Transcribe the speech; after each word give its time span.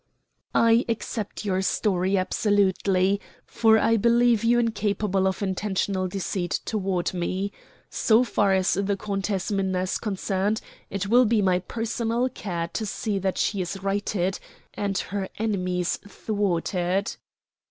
"I 0.55 0.83
accept 0.89 1.45
your 1.45 1.61
story 1.61 2.17
absolutely, 2.17 3.21
for 3.45 3.77
I 3.77 3.97
believe 3.97 4.43
you 4.43 4.57
incapable 4.57 5.27
of 5.27 5.43
intentional 5.43 6.07
deceit 6.07 6.59
toward 6.65 7.13
me. 7.13 7.51
So 7.91 8.23
far 8.23 8.51
as 8.51 8.73
the 8.73 8.97
Countess 8.97 9.51
Minna 9.51 9.81
is 9.83 9.99
concerned, 9.99 10.59
it 10.89 11.05
will 11.05 11.25
be 11.25 11.43
my 11.43 11.59
personal 11.59 12.29
care 12.29 12.67
to 12.69 12.83
see 12.87 13.19
that 13.19 13.37
she 13.37 13.61
is 13.61 13.83
righted, 13.83 14.39
and 14.73 14.97
her 14.97 15.29
enemies 15.37 15.99
thwarted." 16.07 17.15